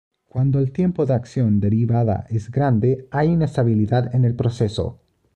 [0.27, 4.99] Cuando el tiempo de acción derivada es grande, hay inestabilidad en el proceso.